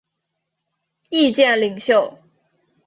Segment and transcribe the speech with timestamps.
[1.09, 2.17] 意见领袖。